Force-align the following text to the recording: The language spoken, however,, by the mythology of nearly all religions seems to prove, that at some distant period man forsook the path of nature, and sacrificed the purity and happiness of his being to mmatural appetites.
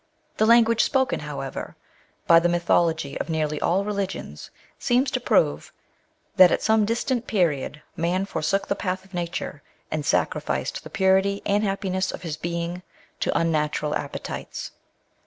The 0.37 0.47
language 0.47 0.81
spoken, 0.83 1.19
however,, 1.19 1.75
by 2.25 2.39
the 2.39 2.49
mythology 2.49 3.19
of 3.19 3.29
nearly 3.29 3.61
all 3.61 3.85
religions 3.85 4.49
seems 4.79 5.11
to 5.11 5.19
prove, 5.19 5.71
that 6.37 6.51
at 6.51 6.63
some 6.63 6.85
distant 6.85 7.27
period 7.27 7.83
man 7.95 8.25
forsook 8.25 8.67
the 8.67 8.73
path 8.73 9.05
of 9.05 9.13
nature, 9.13 9.61
and 9.91 10.03
sacrificed 10.03 10.83
the 10.83 10.89
purity 10.89 11.43
and 11.45 11.63
happiness 11.63 12.11
of 12.11 12.23
his 12.23 12.35
being 12.35 12.81
to 13.19 13.29
mmatural 13.33 13.95
appetites. 13.95 14.71